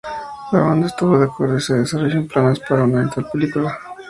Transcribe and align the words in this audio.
La 0.51 0.59
banda 0.61 0.87
estuvo 0.87 1.19
de 1.19 1.25
acuerdo, 1.25 1.57
y 1.57 1.61
se 1.61 1.75
desarrollaron 1.75 2.27
planes 2.27 2.59
para 2.67 2.85
una 2.85 3.01
eventual 3.01 3.27
película. 3.31 3.77